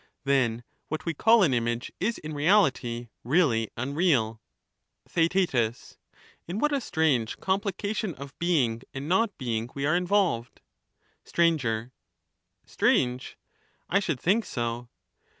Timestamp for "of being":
8.15-8.81